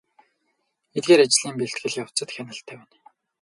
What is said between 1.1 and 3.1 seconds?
ажлын бэлтгэл явцад хяналт тавина.